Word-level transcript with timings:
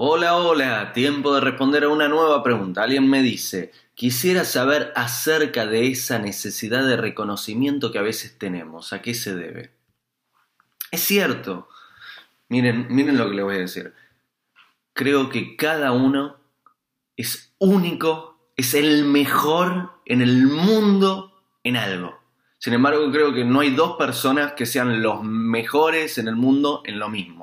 Hola, 0.00 0.92
tiempo 0.92 1.34
de 1.34 1.40
responder 1.40 1.82
a 1.82 1.88
una 1.88 2.06
nueva 2.06 2.44
pregunta. 2.44 2.84
Alguien 2.84 3.10
me 3.10 3.20
dice, 3.20 3.72
quisiera 3.96 4.44
saber 4.44 4.92
acerca 4.94 5.66
de 5.66 5.88
esa 5.88 6.20
necesidad 6.20 6.86
de 6.86 6.96
reconocimiento 6.96 7.90
que 7.90 7.98
a 7.98 8.02
veces 8.02 8.38
tenemos. 8.38 8.92
¿A 8.92 9.02
qué 9.02 9.12
se 9.12 9.34
debe? 9.34 9.72
Es 10.92 11.00
cierto. 11.00 11.68
Miren, 12.48 12.86
miren 12.90 13.18
lo 13.18 13.28
que 13.28 13.34
le 13.34 13.42
voy 13.42 13.56
a 13.56 13.58
decir. 13.58 13.92
Creo 14.92 15.30
que 15.30 15.56
cada 15.56 15.90
uno 15.90 16.36
es 17.16 17.52
único, 17.58 18.52
es 18.56 18.74
el 18.74 19.04
mejor 19.04 19.94
en 20.04 20.22
el 20.22 20.46
mundo 20.46 21.42
en 21.64 21.76
algo. 21.76 22.20
Sin 22.58 22.72
embargo, 22.72 23.10
creo 23.10 23.34
que 23.34 23.44
no 23.44 23.58
hay 23.58 23.74
dos 23.74 23.96
personas 23.96 24.52
que 24.52 24.64
sean 24.64 25.02
los 25.02 25.24
mejores 25.24 26.18
en 26.18 26.28
el 26.28 26.36
mundo 26.36 26.82
en 26.84 27.00
lo 27.00 27.08
mismo. 27.08 27.37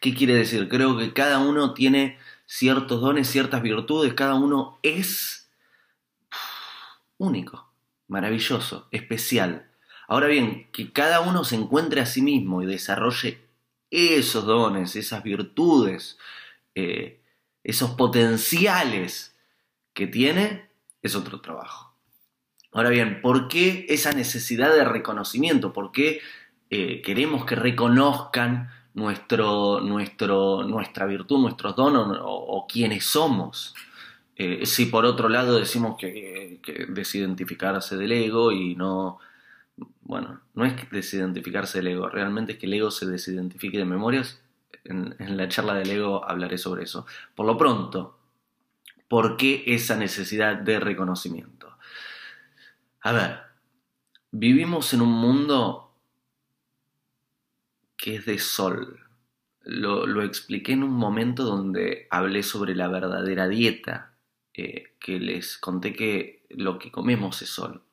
¿Qué 0.00 0.14
quiere 0.14 0.34
decir? 0.34 0.68
Creo 0.68 0.96
que 0.96 1.12
cada 1.12 1.38
uno 1.38 1.74
tiene 1.74 2.18
ciertos 2.46 3.00
dones, 3.00 3.28
ciertas 3.28 3.62
virtudes, 3.62 4.14
cada 4.14 4.34
uno 4.34 4.78
es 4.82 5.50
único, 7.18 7.70
maravilloso, 8.08 8.88
especial. 8.90 9.70
Ahora 10.08 10.26
bien, 10.26 10.68
que 10.72 10.92
cada 10.92 11.20
uno 11.20 11.44
se 11.44 11.56
encuentre 11.56 12.00
a 12.00 12.06
sí 12.06 12.22
mismo 12.22 12.62
y 12.62 12.66
desarrolle 12.66 13.40
esos 13.90 14.44
dones, 14.46 14.96
esas 14.96 15.22
virtudes, 15.22 16.18
eh, 16.74 17.20
esos 17.62 17.90
potenciales 17.90 19.36
que 19.92 20.06
tiene, 20.06 20.68
es 21.02 21.14
otro 21.14 21.40
trabajo. 21.40 21.94
Ahora 22.72 22.90
bien, 22.90 23.20
¿por 23.20 23.48
qué 23.48 23.86
esa 23.88 24.12
necesidad 24.12 24.74
de 24.74 24.84
reconocimiento? 24.84 25.72
¿Por 25.72 25.92
qué 25.92 26.20
eh, 26.70 27.02
queremos 27.02 27.44
que 27.44 27.56
reconozcan 27.56 28.70
nuestro, 28.94 29.80
nuestro, 29.80 30.64
nuestra 30.64 31.06
virtud, 31.06 31.38
nuestros 31.38 31.76
dones 31.76 32.18
o, 32.22 32.66
quienes 32.68 33.04
somos. 33.04 33.74
Eh, 34.36 34.64
si 34.66 34.86
por 34.86 35.04
otro 35.04 35.28
lado 35.28 35.58
decimos 35.58 35.96
que, 35.98 36.60
desidentificarse 36.88 37.96
del 37.96 38.12
ego 38.12 38.52
y 38.52 38.74
no, 38.74 39.18
bueno, 40.02 40.40
no 40.54 40.64
es 40.64 40.90
desidentificarse 40.90 41.78
del 41.78 41.88
ego, 41.88 42.08
realmente 42.08 42.52
es 42.52 42.58
que 42.58 42.66
el 42.66 42.74
ego 42.74 42.90
se 42.90 43.06
desidentifique 43.06 43.78
de 43.78 43.84
memorias. 43.84 44.40
En, 44.84 45.14
en 45.18 45.36
la 45.36 45.48
charla 45.48 45.74
del 45.74 45.90
ego 45.90 46.24
hablaré 46.24 46.56
sobre 46.56 46.84
eso. 46.84 47.06
Por 47.34 47.46
lo 47.46 47.58
pronto, 47.58 48.18
¿por 49.08 49.36
qué 49.36 49.62
esa 49.66 49.96
necesidad 49.96 50.56
de 50.56 50.80
reconocimiento? 50.80 51.76
A 53.02 53.12
ver, 53.12 53.40
vivimos 54.30 54.92
en 54.94 55.02
un 55.02 55.12
mundo 55.12 55.89
que 58.00 58.16
es 58.16 58.26
de 58.26 58.38
sol. 58.38 58.98
Lo, 59.62 60.22
expliqué 60.22 60.72
en 60.72 60.82
un 60.82 60.92
momento 60.92 61.44
donde 61.44 62.08
hablé 62.10 62.42
sobre 62.42 62.74
la 62.74 62.88
verdadera 62.88 63.46
dieta, 63.46 64.16
eh, 64.54 64.96
que 64.98 65.20
les 65.20 65.58
conté 65.58 65.92
que 65.92 66.46
lo 66.48 66.78
que 66.78 66.90
comemos 66.90 67.42
es 67.42 67.50
sol. 67.50 67.84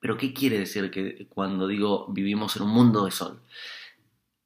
Pero 0.00 0.16
¿qué 0.16 0.34
quiere 0.34 0.58
decir 0.58 0.90
que 0.90 1.28
cuando 1.28 1.68
digo 1.68 2.08
vivimos 2.12 2.56
en 2.56 2.62
un 2.62 2.70
mundo 2.70 3.04
de 3.04 3.12
sol? 3.12 3.40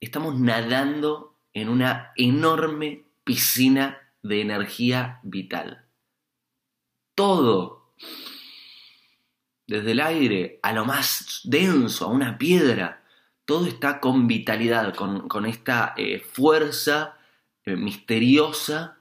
Estamos 0.01 0.39
nadando 0.39 1.39
en 1.55 1.71
una 1.71 2.13
enorme 2.17 3.05
piscina 3.25 3.99
de 4.23 4.43
energía 4.43 5.21
vital. 5.23 5.87
Todo, 7.15 7.95
desde 9.67 9.93
el 9.93 10.01
aire 10.01 10.59
a 10.63 10.73
lo 10.73 10.85
más 10.85 11.41
denso, 11.45 12.05
a 12.05 12.09
una 12.09 12.37
piedra, 12.37 13.04
todo 13.45 13.67
está 13.67 14.01
con 14.01 14.27
vitalidad, 14.27 14.95
con, 14.95 15.47
esta 15.47 15.95
eh, 15.97 16.21
fuerza 16.21 17.17
eh, 17.65 17.77
misteriosa, 17.77 18.99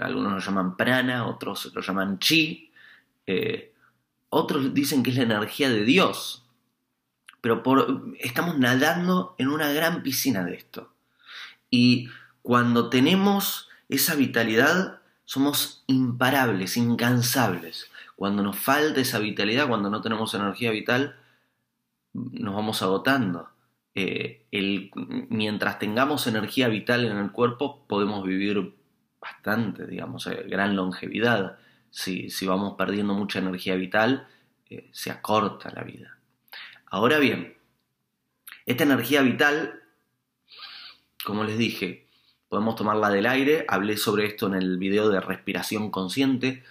algunos 0.00 0.32
lo 0.32 0.38
llaman 0.38 0.76
prana, 0.76 1.26
otros 1.26 1.70
lo 1.74 1.82
llaman 1.82 2.18
chi, 2.18 2.72
eh, 3.26 3.74
otros 4.30 4.72
dicen 4.72 5.02
que 5.02 5.10
es 5.10 5.16
la 5.16 5.24
energía 5.24 5.68
de 5.68 5.84
Dios, 5.84 6.44
pero 7.40 7.62
estamos 8.18 8.58
nadando 8.58 9.34
en 9.38 9.48
una 9.48 9.72
gran 9.72 10.02
piscina 10.02 10.44
de 10.44 10.54
esto. 10.54 10.92
Y 11.70 12.08
cuando 12.42 12.88
tenemos 12.88 13.68
esa 13.88 14.14
vitalidad, 14.14 15.00
somos 15.24 15.84
imparables, 15.86 16.76
incansables. 16.76 17.90
Cuando 18.16 18.42
nos 18.42 18.58
falta 18.58 19.00
esa 19.00 19.18
vitalidad, 19.18 19.68
cuando 19.68 19.90
no 19.90 20.00
tenemos 20.00 20.34
energía 20.34 20.70
vital, 20.70 21.16
nos 22.12 22.54
vamos 22.54 22.82
agotando. 22.82 23.48
Eh, 23.94 24.46
mientras 25.28 25.78
tengamos 25.78 26.26
energía 26.26 26.68
vital 26.68 27.04
en 27.04 27.16
el 27.16 27.32
cuerpo, 27.32 27.84
podemos 27.86 28.24
vivir 28.24 28.74
bastante, 29.20 29.86
digamos, 29.86 30.26
eh, 30.26 30.44
gran 30.48 30.76
longevidad. 30.76 31.58
Si, 31.90 32.30
si, 32.30 32.46
vamos 32.46 32.74
perdiendo 32.78 33.14
mucha 33.14 33.40
energía 33.40 33.74
vital, 33.74 34.28
eh, 34.68 34.88
se 34.92 35.10
acorta 35.10 35.70
la 35.74 35.82
vida. 35.82 36.18
Ahora 36.86 37.18
bien, 37.18 37.56
esta 38.66 38.84
energía 38.84 39.22
vital, 39.22 39.80
como 41.24 41.44
les 41.44 41.58
dije, 41.58 42.06
podemos 42.48 42.76
tomarla 42.76 43.10
del 43.10 43.26
aire, 43.26 43.64
hablé 43.68 43.96
sobre 43.96 44.26
esto 44.26 44.46
en 44.46 44.54
el 44.54 44.78
video 44.78 45.08
de 45.08 45.20
respiración 45.20 45.90
consciente, 45.90 46.64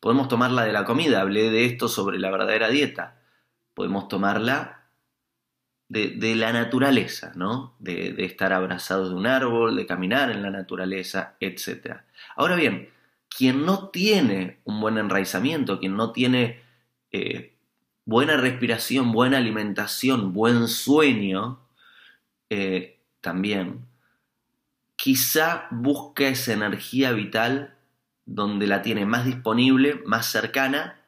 podemos 0.00 0.28
tomarla 0.28 0.64
de 0.64 0.72
la 0.72 0.84
comida, 0.84 1.20
hablé 1.20 1.50
de 1.50 1.66
esto 1.66 1.88
sobre 1.88 2.18
la 2.18 2.30
verdadera 2.30 2.68
dieta, 2.68 3.20
podemos 3.74 4.08
tomarla 4.08 4.79
de, 5.90 6.36
la 6.36 6.52
naturaleza, 6.52 7.32
¿no? 7.34 7.74
De, 7.80 8.14
estar 8.24 8.52
abrazados 8.52 9.10
de 9.10 9.16
un 9.16 9.26
árbol, 9.26 9.74
de 9.76 9.86
caminar 9.86 10.30
en 10.30 10.40
la 10.40 10.50
naturaleza, 10.50 11.34
etc. 11.40 11.96
Ahora 12.36 12.54
bien, 12.54 12.88
quien 13.28 13.66
no 13.66 13.88
tiene 13.88 14.60
un 14.64 14.80
buen 14.80 14.98
enraizamiento, 14.98 15.80
quien 15.80 15.96
no 15.96 16.12
tiene 16.12 16.62
eh, 17.10 17.54
buena 18.04 18.36
respiración, 18.36 19.10
buena 19.10 19.38
alimentación, 19.38 20.32
buen 20.32 20.68
sueño, 20.68 21.58
eh, 22.50 23.00
también, 23.20 23.84
quizá 24.94 25.66
busca 25.72 26.28
esa 26.28 26.52
energía 26.52 27.10
vital 27.12 27.74
donde 28.26 28.68
la 28.68 28.82
tiene 28.82 29.06
más 29.06 29.24
disponible, 29.24 30.00
más 30.06 30.26
cercana 30.26 30.99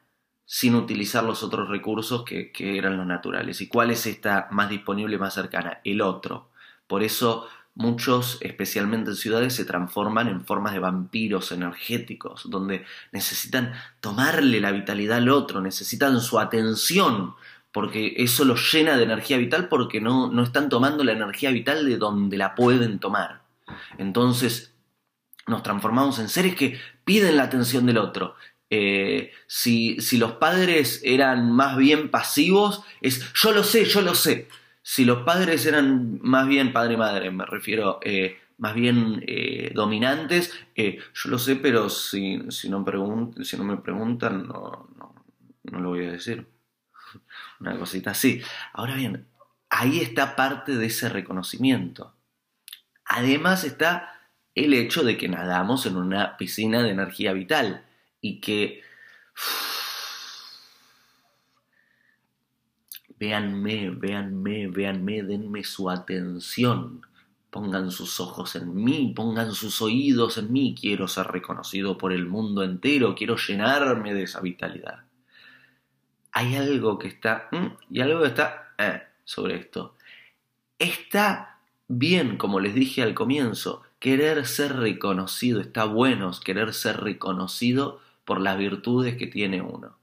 sin 0.45 0.75
utilizar 0.75 1.23
los 1.23 1.43
otros 1.43 1.69
recursos 1.69 2.23
que, 2.23 2.51
eran 2.57 2.97
los 2.97 3.05
naturales. 3.05 3.61
¿Y 3.61 3.67
cuál 3.67 3.91
es 3.91 4.05
esta 4.05 4.47
más 4.51 4.69
disponible, 4.69 5.17
más 5.17 5.33
cercana? 5.33 5.79
El 5.83 6.01
otro. 6.01 6.49
Por 6.87 7.03
eso 7.03 7.47
muchos, 7.75 8.37
especialmente 8.41 9.11
en 9.11 9.15
ciudades, 9.15 9.55
se 9.55 9.65
transforman 9.65 10.27
en 10.27 10.45
formas 10.45 10.73
de 10.73 10.79
vampiros 10.79 11.51
energéticos, 11.51 12.49
donde 12.49 12.85
necesitan 13.11 13.73
tomarle 13.99 14.59
la 14.59 14.71
vitalidad 14.71 15.17
al 15.17 15.29
otro, 15.29 15.61
necesitan 15.61 16.21
su 16.21 16.39
atención, 16.39 17.35
porque 17.71 18.13
eso 18.17 18.45
los 18.45 18.71
llena 18.71 18.95
de 18.95 19.03
energía 19.03 19.37
vital 19.37 19.69
porque 19.69 19.99
no, 19.99 20.31
no 20.31 20.43
están 20.43 20.69
tomando 20.69 21.03
la 21.03 21.13
energía 21.13 21.49
vital 21.49 21.85
de 21.85 21.97
donde 21.97 22.37
la 22.37 22.53
pueden 22.53 22.99
tomar. 22.99 23.41
Entonces 23.97 24.73
nos 25.47 25.63
transformamos 25.63 26.19
en 26.19 26.29
seres 26.29 26.55
que 26.55 26.79
piden 27.03 27.37
la 27.37 27.43
atención 27.43 27.85
del 27.85 27.97
otro, 27.97 28.35
eh, 28.75 29.31
si, 29.45 30.17
los 30.17 30.31
padres 30.33 30.99
eran 31.03 31.51
más 31.51 31.77
bien 31.77 32.09
pasivos, 32.09 32.83
es 33.01 33.31
yo 33.33 33.51
lo 33.51 33.63
sé, 33.63 33.85
yo 33.85 34.01
lo 34.01 34.15
sé. 34.15 34.47
Si 34.81 35.05
los 35.05 35.21
padres 35.21 35.67
eran 35.67 36.19
más 36.23 36.47
bien 36.47 36.73
padre 36.73 36.95
y 36.95 36.97
madre, 36.97 37.29
me 37.29 37.45
refiero, 37.45 37.99
eh, 38.01 38.39
más 38.57 38.73
bien 38.73 39.23
eh, 39.27 39.71
dominantes, 39.75 40.51
yo 40.75 41.29
lo 41.29 41.37
sé, 41.37 41.55
pero 41.57 41.87
si, 41.87 42.37
no 42.37 42.51
si 42.51 42.67
no 42.67 42.79
me 43.63 43.77
preguntan, 43.77 44.47
no, 44.47 44.89
no 45.65 45.79
lo 45.79 45.89
voy 45.89 46.05
a 46.05 46.13
decir. 46.13 46.47
Una 47.59 47.77
cosita 47.77 48.09
así. 48.09 48.41
Ahora 48.73 48.95
bien, 48.95 49.27
ahí 49.69 49.99
está 49.99 50.35
parte 50.35 50.75
de 50.75 50.87
ese 50.87 51.09
reconocimiento. 51.09 52.15
Además 53.05 53.65
está 53.65 54.31
el 54.55 54.73
hecho 54.73 55.03
de 55.03 55.15
que 55.15 55.29
nadamos 55.29 55.85
en 55.85 55.95
una 55.95 56.37
piscina 56.37 56.81
de 56.81 56.89
energía 56.89 57.33
vital 57.33 57.85
y 58.23 58.39
que 58.39 58.81
véanme, 63.19 63.91
véanme, 63.91 64.67
véanme, 64.67 65.23
denme 65.23 65.63
su 65.63 65.89
atención, 65.89 67.05
pongan 67.49 67.91
sus 67.91 68.19
ojos 68.21 68.55
en 68.55 68.73
mí, 68.73 69.13
pongan 69.15 69.53
sus 69.53 69.81
oídos 69.81 70.37
en 70.37 70.53
mí, 70.53 70.73
quiero 70.79 71.07
ser 71.07 71.27
reconocido 71.27 71.97
por 71.97 72.13
el 72.13 72.25
mundo 72.25 72.63
entero, 72.63 73.13
quiero 73.13 73.35
llenarme 73.35 74.13
de 74.13 74.23
esa 74.23 74.39
vitalidad. 74.39 75.03
Hay 76.31 76.55
algo 76.55 76.97
que 76.97 77.09
está, 77.09 77.49
y 77.91 77.99
algo 77.99 78.21
que 78.21 78.29
está 78.29 78.73
eh, 78.77 79.03
sobre 79.25 79.57
esto. 79.57 79.95
Está 80.79 81.59
bien, 81.89 82.37
como 82.37 82.61
les 82.61 82.73
dije 82.73 83.03
al 83.03 83.13
comienzo, 83.13 83.83
querer 83.99 84.47
ser 84.47 84.77
reconocido, 84.77 85.59
está 85.59 85.85
bueno 85.85 86.31
querer 86.43 86.73
ser 86.73 87.01
reconocido 87.01 87.99
por 88.25 88.41
las 88.41 88.57
virtudes 88.57 89.15
que 89.15 89.27
tiene 89.27 89.61
uno. 89.61 89.97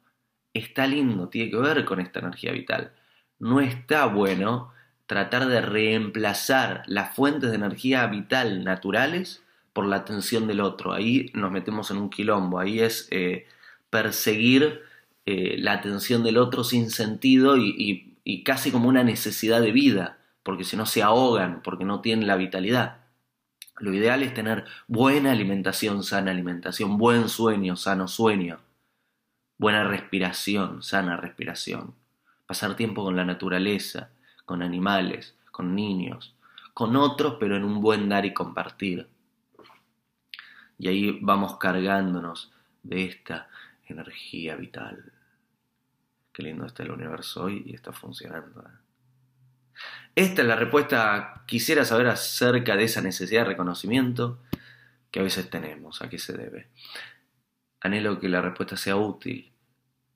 Está 0.55 0.87
lindo, 0.87 1.29
tiene 1.29 1.51
que 1.51 1.57
ver 1.57 1.85
con 1.85 2.01
esta 2.01 2.21
energía 2.21 2.53
vital. 2.53 2.93
No 3.39 3.61
está 3.61 4.07
bueno 4.07 4.73
tratar 5.07 5.47
de 5.47 5.61
reemplazar 5.61 6.83
las 6.87 7.15
fuentes 7.15 7.51
de 7.51 7.57
energía 7.57 8.07
vital 8.07 8.63
naturales 8.63 9.43
por 9.73 9.87
la 9.87 9.97
atención 9.97 10.47
del 10.47 10.61
otro. 10.61 10.93
Ahí 10.93 11.31
nos 11.35 11.51
metemos 11.51 11.91
en 11.91 11.97
un 11.97 12.11
quilombo, 12.11 12.59
ahí 12.59 12.81
es 12.81 13.09
eh, 13.11 13.47
perseguir 13.91 14.83
eh, 15.27 15.57
la 15.59 15.73
atención 15.73 16.23
del 16.23 16.39
otro 16.39 16.65
sin 16.65 16.91
sentido 16.91 17.57
y, 17.57 18.07
casi 18.45 18.71
como 18.71 18.89
una 18.89 19.03
necesidad 19.03 19.61
de 19.61 19.73
vida, 19.73 20.19
porque 20.45 20.65
si 20.65 20.77
no 20.77 20.87
se 20.87 21.03
ahogan, 21.03 21.61
porque 21.63 21.85
no 21.85 22.01
tienen 22.01 22.27
la 22.27 22.37
vitalidad. 22.37 23.00
Lo 23.81 23.95
ideal 23.95 24.23
es 24.23 24.35
tener 24.35 24.67
buena 24.89 25.33
alimentación, 25.33 26.03
sana 26.05 26.31
alimentación, 26.31 26.99
buen 26.99 27.31
sueño, 27.31 27.77
sano 27.77 28.09
sueño, 28.09 28.61
buena 29.57 29.85
respiración, 29.85 30.83
sana 30.83 31.17
respiración, 31.17 31.95
pasar 32.47 32.77
tiempo 32.77 33.03
con 33.03 33.17
la 33.17 33.25
naturaleza, 33.25 34.11
con 34.45 34.63
animales, 34.63 35.35
con 35.51 35.75
niños, 35.75 36.35
con 36.75 36.95
otros, 36.95 37.37
pero 37.41 37.57
en 37.57 37.65
un 37.65 37.81
buen 37.81 38.11
dar 38.11 38.27
y 38.27 38.35
compartir. 38.35 39.09
Y 40.79 40.89
ahí 40.89 41.19
vamos 41.23 41.57
cargándonos 41.57 42.53
de 42.83 43.07
esta 43.07 43.49
energía 43.87 44.57
vital. 44.57 45.11
Qué 46.35 46.43
lindo 46.43 46.67
está 46.67 46.83
el 46.83 46.91
universo 46.91 47.45
hoy 47.45 47.63
y 47.65 47.75
está 47.75 47.93
funcionando. 47.93 48.63
Esta 50.15 50.43
es 50.43 50.49
la 50.49 50.57
respuesta. 50.57 51.45
Quisiera 51.47 51.85
saber 51.85 52.09
acerca 52.09 52.77
de 52.77 52.85
esa 52.85 53.01
necesidad 53.01 53.43
de 53.43 53.51
reconocimiento 53.51 54.41
que 55.11 55.21
a 55.21 55.23
veces 55.23 55.51
tenemos. 55.51 56.03
¿A 56.03 56.09
qué 56.09 56.19
se 56.19 56.37
debe? 56.37 56.69
Anhelo 57.81 58.21
que 58.21 58.29
la 58.29 58.43
respuesta 58.43 58.77
sea 58.77 58.97
útil. 58.97 59.53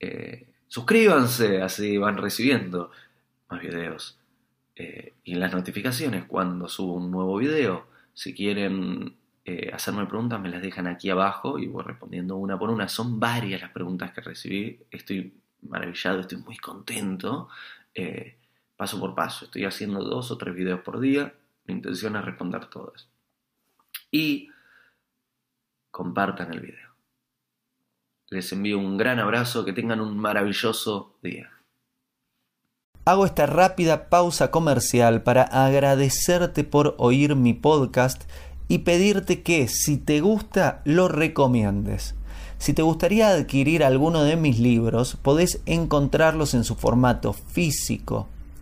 Eh, 0.00 0.48
suscríbanse, 0.68 1.62
así 1.62 1.96
van 1.96 2.16
recibiendo 2.16 2.90
más 3.48 3.62
videos. 3.62 4.18
Eh, 4.76 5.12
y 5.22 5.34
las 5.36 5.52
notificaciones 5.52 6.24
cuando 6.24 6.68
subo 6.68 6.94
un 6.94 7.10
nuevo 7.10 7.36
video. 7.36 7.88
Si 8.12 8.34
quieren 8.34 9.16
eh, 9.44 9.70
hacerme 9.72 10.06
preguntas, 10.06 10.40
me 10.40 10.48
las 10.48 10.62
dejan 10.62 10.86
aquí 10.86 11.10
abajo 11.10 11.58
y 11.58 11.66
voy 11.66 11.84
respondiendo 11.84 12.36
una 12.36 12.58
por 12.58 12.70
una. 12.70 12.88
Son 12.88 13.20
varias 13.20 13.60
las 13.60 13.70
preguntas 13.70 14.12
que 14.12 14.20
recibí. 14.20 14.80
Estoy 14.90 15.34
maravillado, 15.62 16.20
estoy 16.20 16.38
muy 16.38 16.56
contento. 16.56 17.48
Eh, 17.94 18.38
paso 18.76 18.98
por 19.00 19.14
paso, 19.14 19.46
estoy 19.46 19.64
haciendo 19.64 20.02
dos 20.02 20.30
o 20.30 20.38
tres 20.38 20.54
videos 20.54 20.80
por 20.80 21.00
día. 21.00 21.34
Mi 21.66 21.74
intención 21.74 22.16
es 22.16 22.24
responder 22.24 22.66
todas. 22.66 23.08
Y 24.10 24.50
compartan 25.90 26.52
el 26.52 26.60
video. 26.60 26.90
Les 28.30 28.52
envío 28.52 28.78
un 28.78 28.96
gran 28.96 29.18
abrazo, 29.18 29.64
que 29.64 29.72
tengan 29.72 30.00
un 30.00 30.18
maravilloso 30.18 31.16
día. 31.22 31.50
Hago 33.04 33.26
esta 33.26 33.46
rápida 33.46 34.08
pausa 34.08 34.50
comercial 34.50 35.22
para 35.22 35.42
agradecerte 35.42 36.64
por 36.64 36.94
oír 36.98 37.36
mi 37.36 37.52
podcast 37.52 38.24
y 38.66 38.78
pedirte 38.78 39.42
que 39.42 39.68
si 39.68 39.98
te 39.98 40.20
gusta 40.20 40.80
lo 40.84 41.08
recomiendes. 41.08 42.14
Si 42.58 42.72
te 42.72 42.82
gustaría 42.82 43.28
adquirir 43.28 43.84
alguno 43.84 44.24
de 44.24 44.36
mis 44.36 44.58
libros, 44.58 45.16
podés 45.16 45.60
encontrarlos 45.66 46.54
en 46.54 46.64
su 46.64 46.76
formato 46.76 47.34
físico 47.34 48.28